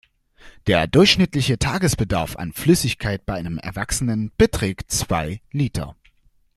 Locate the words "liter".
5.51-5.95